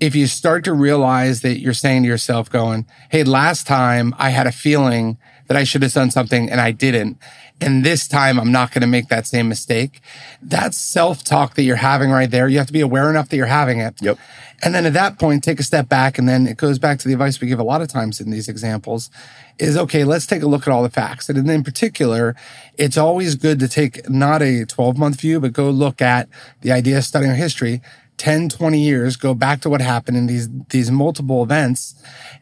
if 0.00 0.14
you 0.14 0.26
start 0.26 0.64
to 0.64 0.72
realize 0.72 1.42
that 1.42 1.60
you're 1.60 1.74
saying 1.74 2.02
to 2.02 2.08
yourself 2.08 2.50
going, 2.50 2.86
Hey, 3.10 3.22
last 3.22 3.66
time 3.66 4.14
I 4.18 4.30
had 4.30 4.46
a 4.46 4.52
feeling 4.52 5.18
that 5.46 5.56
I 5.56 5.64
should 5.64 5.82
have 5.82 5.92
done 5.92 6.10
something 6.10 6.48
and 6.48 6.60
I 6.60 6.70
didn't. 6.70 7.18
And 7.60 7.84
this 7.84 8.08
time 8.08 8.38
I'm 8.38 8.52
not 8.52 8.72
going 8.72 8.80
to 8.80 8.86
make 8.86 9.08
that 9.08 9.26
same 9.26 9.48
mistake. 9.48 10.00
That 10.40 10.72
self 10.72 11.22
talk 11.22 11.54
that 11.54 11.62
you're 11.64 11.76
having 11.76 12.10
right 12.10 12.30
there. 12.30 12.48
You 12.48 12.58
have 12.58 12.68
to 12.68 12.72
be 12.72 12.80
aware 12.80 13.10
enough 13.10 13.28
that 13.28 13.36
you're 13.36 13.46
having 13.46 13.80
it. 13.80 14.00
Yep. 14.00 14.18
And 14.62 14.74
then 14.74 14.86
at 14.86 14.92
that 14.92 15.18
point, 15.18 15.42
take 15.42 15.60
a 15.60 15.62
step 15.62 15.88
back. 15.88 16.18
And 16.18 16.28
then 16.28 16.46
it 16.46 16.56
goes 16.56 16.78
back 16.78 16.98
to 17.00 17.08
the 17.08 17.14
advice 17.14 17.40
we 17.40 17.48
give 17.48 17.58
a 17.58 17.64
lot 17.64 17.82
of 17.82 17.88
times 17.88 18.20
in 18.20 18.30
these 18.30 18.48
examples 18.48 19.10
is 19.58 19.76
okay, 19.76 20.04
let's 20.04 20.26
take 20.26 20.42
a 20.42 20.46
look 20.46 20.66
at 20.66 20.72
all 20.72 20.82
the 20.82 20.90
facts. 20.90 21.28
And 21.28 21.50
in 21.50 21.62
particular, 21.62 22.34
it's 22.78 22.96
always 22.96 23.34
good 23.34 23.58
to 23.60 23.68
take 23.68 24.08
not 24.08 24.42
a 24.42 24.64
12 24.64 24.96
month 24.96 25.20
view, 25.20 25.40
but 25.40 25.52
go 25.52 25.68
look 25.68 26.00
at 26.00 26.28
the 26.62 26.72
idea 26.72 26.98
of 26.98 27.04
studying 27.04 27.34
history. 27.34 27.82
10, 28.20 28.50
20 28.50 28.78
years, 28.78 29.16
go 29.16 29.32
back 29.32 29.62
to 29.62 29.70
what 29.70 29.80
happened 29.80 30.14
in 30.14 30.26
these, 30.26 30.46
these 30.68 30.90
multiple 30.90 31.42
events 31.42 31.94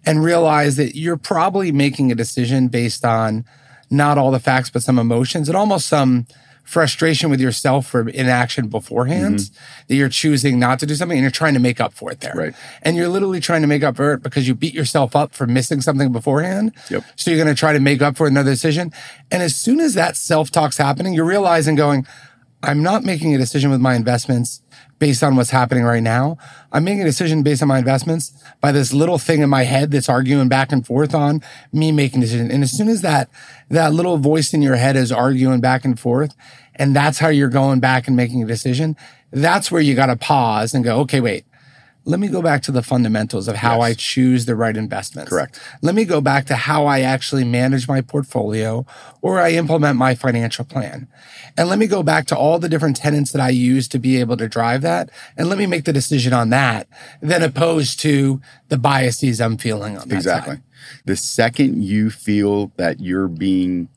and 0.04 0.24
realize 0.24 0.74
that 0.74 0.96
you're 0.96 1.16
probably 1.16 1.70
making 1.70 2.10
a 2.10 2.16
decision 2.16 2.66
based 2.66 3.04
on 3.04 3.44
not 3.88 4.18
all 4.18 4.32
the 4.32 4.40
facts, 4.40 4.70
but 4.70 4.82
some 4.82 4.98
emotions 4.98 5.48
and 5.48 5.56
almost 5.56 5.86
some, 5.86 6.26
frustration 6.68 7.30
with 7.30 7.40
yourself 7.40 7.86
for 7.86 8.06
inaction 8.10 8.68
beforehand 8.68 9.38
mm-hmm. 9.38 9.84
that 9.86 9.94
you're 9.94 10.10
choosing 10.10 10.58
not 10.58 10.78
to 10.78 10.84
do 10.84 10.94
something 10.94 11.16
and 11.16 11.22
you're 11.22 11.30
trying 11.30 11.54
to 11.54 11.60
make 11.60 11.80
up 11.80 11.94
for 11.94 12.12
it 12.12 12.20
there. 12.20 12.34
Right. 12.34 12.54
And 12.82 12.94
you're 12.94 13.08
literally 13.08 13.40
trying 13.40 13.62
to 13.62 13.66
make 13.66 13.82
up 13.82 13.96
for 13.96 14.12
it 14.12 14.22
because 14.22 14.46
you 14.46 14.54
beat 14.54 14.74
yourself 14.74 15.16
up 15.16 15.32
for 15.32 15.46
missing 15.46 15.80
something 15.80 16.12
beforehand. 16.12 16.74
Yep. 16.90 17.04
So 17.16 17.30
you're 17.30 17.42
going 17.42 17.54
to 17.54 17.58
try 17.58 17.72
to 17.72 17.80
make 17.80 18.02
up 18.02 18.18
for 18.18 18.26
another 18.26 18.50
decision. 18.50 18.92
And 19.30 19.42
as 19.42 19.56
soon 19.56 19.80
as 19.80 19.94
that 19.94 20.14
self 20.14 20.50
talk's 20.50 20.76
happening, 20.76 21.14
you're 21.14 21.24
realizing 21.24 21.74
going, 21.74 22.06
I'm 22.62 22.82
not 22.82 23.04
making 23.04 23.34
a 23.34 23.38
decision 23.38 23.70
with 23.70 23.80
my 23.80 23.94
investments 23.94 24.62
based 24.98 25.22
on 25.22 25.36
what's 25.36 25.50
happening 25.50 25.84
right 25.84 26.02
now. 26.02 26.38
I'm 26.72 26.82
making 26.82 27.02
a 27.02 27.04
decision 27.04 27.44
based 27.44 27.62
on 27.62 27.68
my 27.68 27.78
investments 27.78 28.32
by 28.60 28.72
this 28.72 28.92
little 28.92 29.18
thing 29.18 29.42
in 29.42 29.48
my 29.48 29.62
head 29.62 29.92
that's 29.92 30.08
arguing 30.08 30.48
back 30.48 30.72
and 30.72 30.84
forth 30.84 31.14
on 31.14 31.40
me 31.72 31.92
making 31.92 32.20
a 32.20 32.26
decision. 32.26 32.50
And 32.50 32.64
as 32.64 32.76
soon 32.76 32.88
as 32.88 33.02
that, 33.02 33.30
that 33.68 33.92
little 33.92 34.16
voice 34.16 34.52
in 34.52 34.60
your 34.60 34.74
head 34.74 34.96
is 34.96 35.12
arguing 35.12 35.60
back 35.60 35.84
and 35.84 35.98
forth, 35.98 36.34
and 36.74 36.96
that's 36.96 37.20
how 37.20 37.28
you're 37.28 37.48
going 37.48 37.78
back 37.78 38.08
and 38.08 38.16
making 38.16 38.42
a 38.42 38.46
decision, 38.46 38.96
that's 39.30 39.70
where 39.70 39.82
you 39.82 39.94
got 39.94 40.06
to 40.06 40.16
pause 40.16 40.74
and 40.74 40.82
go, 40.84 40.98
okay, 41.00 41.20
wait, 41.20 41.44
let 42.08 42.20
me 42.20 42.28
go 42.28 42.40
back 42.40 42.62
to 42.62 42.72
the 42.72 42.82
fundamentals 42.82 43.48
of 43.48 43.56
how 43.56 43.76
yes. 43.76 43.84
I 43.84 43.94
choose 43.94 44.46
the 44.46 44.56
right 44.56 44.74
investments. 44.74 45.28
Correct. 45.28 45.60
Let 45.82 45.94
me 45.94 46.06
go 46.06 46.22
back 46.22 46.46
to 46.46 46.56
how 46.56 46.86
I 46.86 47.02
actually 47.02 47.44
manage 47.44 47.86
my 47.86 48.00
portfolio 48.00 48.86
or 49.20 49.38
I 49.38 49.50
implement 49.50 49.98
my 49.98 50.14
financial 50.14 50.64
plan. 50.64 51.06
And 51.58 51.68
let 51.68 51.78
me 51.78 51.86
go 51.86 52.02
back 52.02 52.24
to 52.28 52.36
all 52.36 52.58
the 52.58 52.68
different 52.68 52.96
tenants 52.96 53.30
that 53.32 53.42
I 53.42 53.50
use 53.50 53.88
to 53.88 53.98
be 53.98 54.18
able 54.20 54.38
to 54.38 54.48
drive 54.48 54.80
that. 54.82 55.10
And 55.36 55.50
let 55.50 55.58
me 55.58 55.66
make 55.66 55.84
the 55.84 55.92
decision 55.92 56.32
on 56.32 56.48
that 56.48 56.88
than 57.20 57.42
opposed 57.42 58.00
to 58.00 58.40
the 58.68 58.78
biases 58.78 59.38
I'm 59.38 59.58
feeling 59.58 59.98
on 59.98 60.08
that. 60.08 60.16
Exactly. 60.16 60.54
Side. 60.54 60.62
The 61.04 61.16
second 61.16 61.84
you 61.84 62.08
feel 62.08 62.72
that 62.76 63.00
you're 63.00 63.28
being 63.28 63.90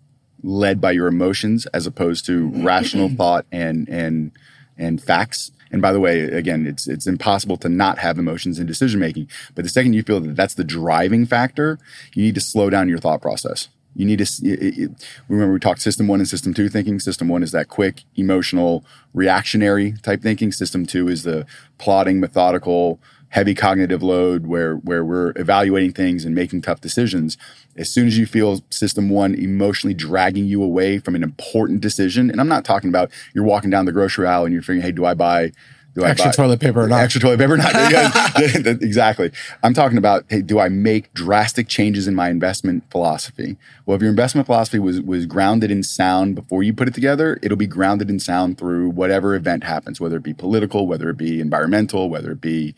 led 0.43 0.81
by 0.81 0.91
your 0.91 1.07
emotions 1.07 1.65
as 1.67 1.87
opposed 1.87 2.25
to 2.25 2.49
mm-hmm. 2.49 2.67
rational 2.67 3.07
thought 3.07 3.45
and, 3.53 3.87
and, 3.87 4.33
and 4.77 5.01
facts, 5.01 5.53
and 5.71 5.81
by 5.81 5.91
the 5.91 5.99
way, 5.99 6.21
again, 6.21 6.67
it's 6.67 6.87
it's 6.87 7.07
impossible 7.07 7.57
to 7.57 7.69
not 7.69 7.99
have 7.99 8.19
emotions 8.19 8.59
in 8.59 8.67
decision 8.67 8.99
making. 8.99 9.29
But 9.55 9.63
the 9.63 9.69
second 9.69 9.93
you 9.93 10.03
feel 10.03 10.19
that 10.19 10.35
that's 10.35 10.53
the 10.53 10.63
driving 10.63 11.25
factor, 11.25 11.79
you 12.13 12.23
need 12.23 12.35
to 12.35 12.41
slow 12.41 12.69
down 12.69 12.89
your 12.89 12.99
thought 12.99 13.21
process. 13.21 13.69
You 13.95 14.05
need 14.05 14.19
to 14.19 14.45
it, 14.45 14.77
it, 14.77 14.91
remember 15.27 15.53
we 15.53 15.59
talked 15.59 15.81
system 15.81 16.07
one 16.07 16.19
and 16.19 16.27
system 16.27 16.53
two 16.53 16.69
thinking. 16.69 16.99
System 16.99 17.27
one 17.27 17.43
is 17.43 17.51
that 17.51 17.67
quick, 17.67 18.03
emotional, 18.15 18.85
reactionary 19.13 19.93
type 20.01 20.21
thinking. 20.21 20.51
System 20.51 20.85
two 20.85 21.07
is 21.07 21.23
the 21.23 21.45
plotting, 21.77 22.19
methodical, 22.19 22.99
heavy 23.31 23.55
cognitive 23.55 24.03
load 24.03 24.45
where 24.45 24.75
where 24.75 25.03
we're 25.03 25.33
evaluating 25.35 25.91
things 25.91 26.23
and 26.25 26.35
making 26.35 26.61
tough 26.61 26.81
decisions 26.81 27.37
as 27.77 27.89
soon 27.89 28.05
as 28.05 28.17
you 28.17 28.25
feel 28.25 28.61
system 28.69 29.09
one 29.09 29.33
emotionally 29.33 29.93
dragging 29.93 30.45
you 30.45 30.61
away 30.61 30.99
from 30.99 31.15
an 31.15 31.23
important 31.23 31.81
decision 31.81 32.29
and 32.29 32.39
i'm 32.39 32.47
not 32.47 32.65
talking 32.65 32.89
about 32.89 33.09
you're 33.33 33.43
walking 33.43 33.69
down 33.69 33.85
the 33.85 33.91
grocery 33.91 34.27
aisle 34.27 34.45
and 34.45 34.53
you're 34.53 34.61
figuring 34.61 34.81
hey 34.81 34.91
do 34.91 35.05
i 35.05 35.13
buy 35.13 35.51
do 35.93 36.05
extra 36.05 36.29
I 36.29 36.31
buy, 36.31 36.35
toilet 36.35 36.59
paper 36.61 36.81
or 36.83 36.87
not? 36.87 37.01
Extra 37.01 37.19
toilet 37.19 37.37
paper 37.37 37.53
or 37.53 37.57
not? 37.57 37.73
exactly. 38.81 39.31
I'm 39.61 39.73
talking 39.73 39.97
about, 39.97 40.23
hey, 40.29 40.41
do 40.41 40.59
I 40.59 40.69
make 40.69 41.13
drastic 41.13 41.67
changes 41.67 42.07
in 42.07 42.15
my 42.15 42.29
investment 42.29 42.89
philosophy? 42.89 43.57
Well, 43.85 43.95
if 43.95 44.01
your 44.01 44.09
investment 44.09 44.45
philosophy 44.45 44.79
was 44.79 45.01
was 45.01 45.25
grounded 45.25 45.69
in 45.69 45.83
sound 45.83 46.35
before 46.35 46.63
you 46.63 46.73
put 46.73 46.87
it 46.87 46.93
together, 46.93 47.39
it'll 47.41 47.57
be 47.57 47.67
grounded 47.67 48.09
in 48.09 48.19
sound 48.19 48.57
through 48.57 48.89
whatever 48.89 49.35
event 49.35 49.65
happens, 49.65 49.99
whether 49.99 50.15
it 50.17 50.23
be 50.23 50.33
political, 50.33 50.87
whether 50.87 51.09
it 51.09 51.17
be 51.17 51.41
environmental, 51.41 52.09
whether 52.09 52.31
it 52.31 52.41
be, 52.41 52.73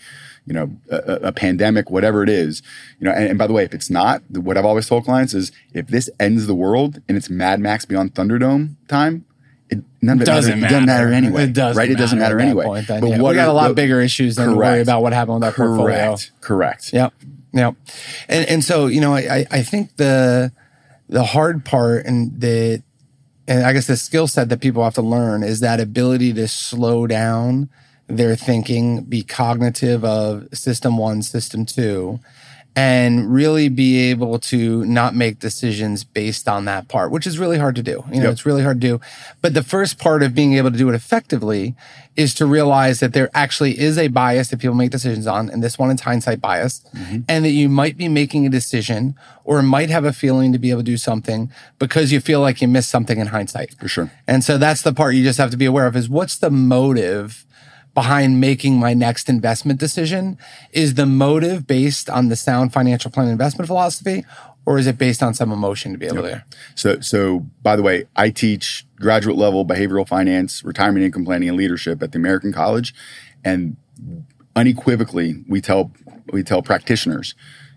you 0.48 0.53
know, 0.53 0.72
a, 0.89 1.27
a 1.27 1.32
pandemic, 1.32 1.91
whatever 1.91 2.24
it 2.24 2.29
is. 2.29 2.63
You 3.00 3.05
know, 3.05 3.12
and, 3.12 3.29
and 3.29 3.38
by 3.38 3.46
the 3.46 3.53
way, 3.53 3.63
if 3.63 3.75
it's 3.75 3.91
not, 3.91 4.24
what 4.32 4.58
I've 4.58 4.65
always 4.65 4.88
told 4.88 5.05
clients 5.05 5.36
is 5.36 5.51
if 5.74 5.88
this 5.88 6.10
ends 6.20 6.48
the 6.48 6.55
world 6.55 7.01
and 7.08 7.15
it's 7.15 7.29
Mad 7.29 7.60
Max 7.60 7.86
Beyond 7.86 8.15
Thunderdome 8.15 8.75
time, 8.88 9.25
it, 9.77 9.84
none 10.01 10.18
of 10.18 10.22
it 10.22 10.25
doesn't 10.25 10.60
matter. 10.60 10.65
It 10.65 10.70
doesn't 10.70 10.86
matter 10.86 11.13
anyway. 11.13 11.44
It 11.44 11.53
doesn't 11.53 11.77
right? 11.77 11.92
It 11.92 11.98
doesn't 11.98 12.20
matter 12.20 12.39
anyway. 12.39 12.65
Point, 12.65 12.88
then, 12.88 13.01
but 13.01 13.10
yeah. 13.10 13.20
what 13.20 13.30
we 13.30 13.36
got 13.36 13.50
a 13.50 13.53
lot 13.53 13.70
the, 13.70 13.74
bigger 13.74 14.01
issues 14.01 14.36
than 14.36 14.53
correct. 14.53 14.56
to 14.56 14.72
worry 14.72 14.82
about 14.82 15.01
what 15.01 15.13
happened 15.13 15.36
with 15.36 15.44
that 15.44 15.53
correct. 15.53 15.77
portfolio. 15.77 16.18
Correct. 16.42 16.94
Yep. 16.94 17.13
Yep. 17.53 17.75
And 18.30 18.50
and 18.50 18.63
so 18.63 18.88
you 18.88 19.01
know 19.01 19.15
I 19.15 19.46
I 19.51 19.63
think 19.63 19.98
the 19.98 20.51
the 21.10 21.24
hard 21.24 21.65
part 21.65 22.06
and 22.06 22.39
the 22.39 22.82
and 23.48 23.65
I 23.65 23.74
guess 23.74 23.88
the 23.88 23.98
skill 23.98 24.27
set 24.27 24.50
that 24.50 24.62
people 24.62 24.84
have 24.84 24.96
to 24.96 25.01
learn 25.01 25.44
is 25.44 25.60
that 25.60 25.80
ability 25.80 26.34
to 26.34 26.48
slow 26.48 27.08
down 27.08 27.70
their 28.08 28.36
thinking, 28.36 29.03
be 29.03 29.24
cognitive 29.24 30.03
of 30.03 30.48
system 30.53 30.98
one, 30.98 31.22
system 31.22 31.65
two, 31.65 32.20
and 32.75 33.32
really 33.32 33.70
be 33.70 34.10
able 34.10 34.39
to 34.39 34.84
not 34.86 35.13
make 35.13 35.39
decisions 35.39 36.03
based 36.03 36.48
on 36.48 36.65
that 36.65 36.88
part, 36.88 37.12
which 37.12 37.27
is 37.27 37.38
really 37.38 37.60
hard 37.60 37.75
to 37.75 37.84
do. 37.84 38.03
You 38.12 38.18
know, 38.18 38.24
yep. 38.24 38.34
it's 38.34 38.46
really 38.46 38.63
hard 38.63 38.82
to 38.82 38.88
do. 38.88 39.01
But 39.42 39.53
the 39.53 39.62
first 39.62 40.00
part 40.00 40.24
of 40.24 40.34
being 40.34 40.53
able 40.53 40.72
to 40.72 40.77
do 40.77 40.89
it 40.89 40.96
effectively 40.96 41.75
is 42.15 42.34
to 42.36 42.46
realize 42.46 43.00
that 43.00 43.13
there 43.13 43.30
actually 43.34 43.80
is 43.80 43.98
a 43.98 44.08
bias 44.08 44.50
that 44.50 44.60
people 44.60 44.75
make 44.75 44.92
decisions 44.92 45.27
on, 45.27 45.50
and 45.50 45.63
this 45.63 45.77
one 45.77 45.92
is 45.92 46.01
hindsight 46.01 46.42
bias, 46.42 46.82
mm-hmm. 46.96 47.20
and 47.27 47.46
that 47.46 47.51
you 47.51 47.70
might 47.70 47.98
be 47.98 48.08
making 48.08 48.46
a 48.46 48.50
decision 48.50 49.15
or 49.44 49.62
might 49.62 49.89
have 49.89 50.06
a 50.06 50.13
feeling 50.13 50.51
to 50.53 50.60
be 50.60 50.70
able 50.70 50.82
to 50.82 50.86
do 50.86 50.98
something 50.98 51.51
because 51.80 52.12
you 52.12 52.20
feel 52.20 52.39
like 52.39 52.62
you 52.62 52.68
missed 52.68 52.89
something 52.89 53.20
in 53.20 53.27
hindsight. 53.27 53.75
For 53.80 53.88
sure. 53.88 54.12
And 54.27 54.44
so 54.44 54.58
that's 54.58 54.82
the 54.82 54.94
part 54.94 55.15
you 55.15 55.24
just 55.24 55.39
have 55.39 55.51
to 55.51 55.58
be 55.58 55.65
aware 55.65 55.88
of 55.88 55.96
is 55.96 56.10
what's 56.10 56.38
the 56.38 56.51
motive 56.51 57.46
behind 57.93 58.39
making 58.39 58.79
my 58.79 58.93
next 58.93 59.29
investment 59.29 59.79
decision? 59.79 60.38
Is 60.71 60.95
the 60.95 61.05
motive 61.05 61.67
based 61.67 62.09
on 62.09 62.29
the 62.29 62.35
sound 62.35 62.73
financial 62.73 63.12
plan 63.12 63.27
investment 63.27 63.67
philosophy, 63.67 64.25
or 64.65 64.77
is 64.77 64.88
it 64.88 64.97
based 64.97 65.21
on 65.21 65.33
some 65.33 65.51
emotion 65.51 65.91
to 65.91 65.97
be 65.97 66.05
able 66.05 66.27
yep. 66.27 66.50
to? 66.50 66.57
So, 66.75 67.00
so 67.01 67.45
by 67.62 67.75
the 67.75 67.83
way, 67.83 68.05
I 68.15 68.29
teach 68.29 68.85
graduate 69.00 69.38
level 69.38 69.65
behavioral 69.65 70.07
finance, 70.07 70.63
retirement 70.63 71.05
income 71.05 71.25
planning, 71.25 71.50
and 71.50 71.57
leadership 71.57 72.01
at 72.01 72.12
the 72.12 72.17
American 72.17 72.53
College, 72.53 72.93
and 73.43 73.75
unequivocally, 74.55 75.43
we 75.47 75.62
tell 75.62 75.91
we 76.31 76.43
tell 76.43 76.62
practitioners 76.62 77.35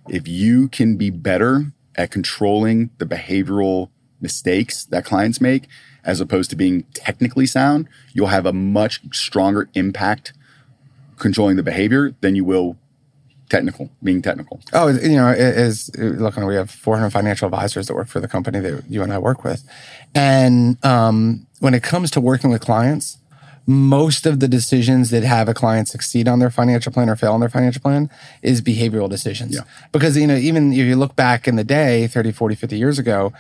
if 0.08 0.28
you 0.28 0.68
can 0.68 0.96
be 0.96 1.11
better 1.11 1.73
at 1.96 2.11
controlling 2.11 2.90
the 2.99 3.06
behavioral 3.06 3.90
mistakes 4.20 4.85
that 4.85 5.04
clients 5.04 5.40
make 5.40 5.66
as 6.06 6.20
opposed 6.20 6.48
to 6.50 6.56
being 6.56 6.84
technically 6.94 7.46
sound, 7.46 7.88
you'll 8.14 8.28
have 8.28 8.46
a 8.46 8.52
much 8.52 9.00
stronger 9.12 9.68
impact 9.75 10.32
controlling 11.18 11.56
the 11.56 11.62
behavior 11.62 12.14
than 12.20 12.34
you 12.34 12.44
will 12.44 12.76
technical, 13.48 13.90
being 14.02 14.22
technical. 14.22 14.60
Oh, 14.72 14.88
you 14.88 15.16
know, 15.16 15.30
it 15.30 15.38
is 15.40 15.90
look, 15.96 16.36
we 16.36 16.54
have 16.54 16.70
400 16.70 17.10
financial 17.10 17.46
advisors 17.46 17.88
that 17.88 17.94
work 17.94 18.08
for 18.08 18.20
the 18.20 18.28
company 18.28 18.60
that 18.60 18.84
you 18.88 19.02
and 19.02 19.12
I 19.12 19.18
work 19.18 19.44
with. 19.44 19.68
And 20.14 20.82
um, 20.84 21.46
when 21.60 21.75
it 21.75 21.82
comes 21.82 22.10
to 22.12 22.20
working 22.20 22.50
with 22.50 22.62
clients, 22.62 23.18
most 23.66 24.26
of 24.26 24.38
the 24.38 24.46
decisions 24.46 25.10
that 25.10 25.25
have 25.25 25.48
a 25.48 25.54
client 25.54 25.88
succeed 25.88 26.28
on 26.28 26.38
their 26.38 26.50
financial 26.50 26.92
plan 26.92 27.10
or 27.10 27.16
fail 27.16 27.32
on 27.32 27.40
their 27.40 27.48
financial 27.48 27.82
plan 27.82 28.08
is 28.40 28.62
behavioral 28.62 29.08
decisions. 29.08 29.56
Yeah. 29.56 29.62
Because, 29.90 30.16
you 30.16 30.26
know, 30.26 30.36
even 30.36 30.72
if 30.72 30.78
you 30.78 30.94
look 30.94 31.16
back 31.16 31.48
in 31.48 31.56
the 31.56 31.64
day, 31.64 32.06
30, 32.06 32.30
40, 32.30 32.54
50 32.54 32.78
years 32.78 32.98
ago, 33.00 33.32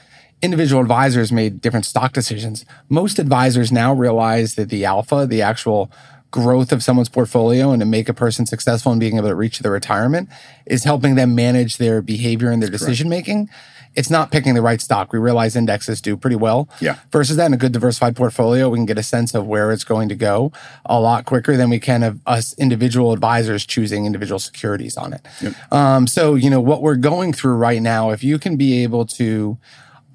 individual 0.42 0.82
advisors 0.82 1.32
made 1.32 1.60
different 1.60 1.86
stock 1.86 2.12
decisions. 2.12 2.64
Most 2.88 3.18
advisors 3.18 3.72
now 3.72 3.92
realize 3.92 4.54
that 4.54 4.68
the 4.68 4.84
alpha, 4.84 5.26
the 5.26 5.42
actual 5.42 5.90
growth 6.30 6.72
of 6.72 6.82
someone's 6.82 7.08
portfolio 7.08 7.70
and 7.70 7.80
to 7.80 7.86
make 7.86 8.08
a 8.08 8.14
person 8.14 8.44
successful 8.44 8.92
in 8.92 8.98
being 8.98 9.16
able 9.16 9.28
to 9.28 9.34
reach 9.34 9.60
their 9.60 9.72
retirement 9.72 10.28
is 10.66 10.84
helping 10.84 11.14
them 11.14 11.34
manage 11.34 11.78
their 11.78 12.02
behavior 12.02 12.50
and 12.50 12.62
their 12.62 12.68
decision 12.68 13.08
making. 13.08 13.48
It's 13.94 14.10
not 14.10 14.30
picking 14.30 14.52
the 14.52 14.60
right 14.60 14.78
stock. 14.78 15.14
We 15.14 15.18
realize 15.18 15.56
indexes 15.56 16.02
do 16.02 16.18
pretty 16.18 16.36
well. 16.36 16.68
Yeah. 16.82 16.98
Versus 17.10 17.36
that 17.36 17.46
in 17.46 17.54
a 17.54 17.56
good 17.56 17.72
diversified 17.72 18.14
portfolio, 18.14 18.68
we 18.68 18.76
can 18.76 18.84
get 18.84 18.98
a 18.98 19.02
sense 19.02 19.34
of 19.34 19.46
where 19.46 19.72
it's 19.72 19.84
going 19.84 20.10
to 20.10 20.14
go 20.14 20.52
a 20.84 21.00
lot 21.00 21.24
quicker 21.24 21.56
than 21.56 21.70
we 21.70 21.78
can 21.78 22.02
of 22.02 22.20
us 22.26 22.52
individual 22.58 23.14
advisors 23.14 23.64
choosing 23.64 24.04
individual 24.04 24.38
securities 24.38 24.98
on 24.98 25.14
it. 25.14 25.26
Yep. 25.40 25.72
Um, 25.72 26.06
so, 26.06 26.34
you 26.34 26.50
know, 26.50 26.60
what 26.60 26.82
we're 26.82 26.96
going 26.96 27.32
through 27.32 27.54
right 27.54 27.80
now, 27.80 28.10
if 28.10 28.22
you 28.22 28.38
can 28.38 28.58
be 28.58 28.82
able 28.82 29.06
to 29.06 29.56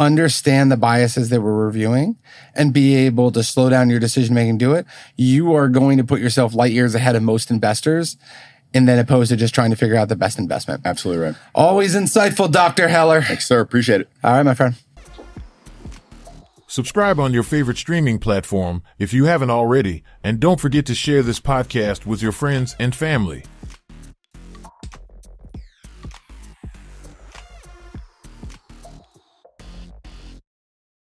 understand 0.01 0.71
the 0.71 0.77
biases 0.77 1.29
that 1.29 1.41
we're 1.41 1.65
reviewing 1.65 2.17
and 2.55 2.73
be 2.73 2.95
able 2.95 3.31
to 3.31 3.43
slow 3.43 3.69
down 3.69 3.89
your 3.89 3.99
decision 3.99 4.35
making 4.35 4.57
do 4.57 4.73
it, 4.73 4.85
you 5.15 5.53
are 5.53 5.69
going 5.69 5.97
to 5.97 6.03
put 6.03 6.19
yourself 6.19 6.53
light 6.53 6.71
years 6.71 6.95
ahead 6.95 7.15
of 7.15 7.23
most 7.23 7.51
investors 7.51 8.17
and 8.73 8.87
then 8.87 8.99
opposed 8.99 9.29
to 9.29 9.37
just 9.37 9.53
trying 9.53 9.69
to 9.69 9.75
figure 9.75 9.95
out 9.95 10.09
the 10.09 10.15
best 10.15 10.39
investment. 10.39 10.81
Absolutely 10.85 11.23
right. 11.23 11.35
Always 11.53 11.95
insightful, 11.95 12.51
Dr. 12.51 12.87
Heller. 12.87 13.21
Thanks, 13.21 13.47
sir. 13.47 13.59
Appreciate 13.59 14.01
it. 14.01 14.09
All 14.23 14.33
right, 14.33 14.43
my 14.43 14.53
friend. 14.53 14.75
Subscribe 16.67 17.19
on 17.19 17.33
your 17.33 17.43
favorite 17.43 17.77
streaming 17.77 18.17
platform 18.17 18.81
if 18.97 19.13
you 19.13 19.25
haven't 19.25 19.49
already, 19.49 20.03
and 20.23 20.39
don't 20.39 20.61
forget 20.61 20.85
to 20.85 20.95
share 20.95 21.21
this 21.21 21.39
podcast 21.39 22.05
with 22.05 22.21
your 22.21 22.31
friends 22.31 22.77
and 22.79 22.95
family. 22.95 23.43